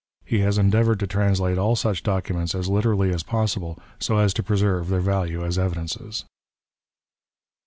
He 0.25 0.39
has 0.39 0.57
endeavoured 0.57 0.99
to 1.01 1.05
translate 1.05 1.59
all 1.59 1.75
such 1.75 2.01
documents 2.01 2.55
as 2.55 2.67
literally 2.67 3.13
as 3.13 3.21
possible, 3.21 3.77
so 3.99 4.17
as 4.17 4.33
to 4.33 4.41
preserve 4.41 4.89
their 4.89 4.99
value 4.99 5.45
as 5.45 5.59
evidences. 5.59 6.25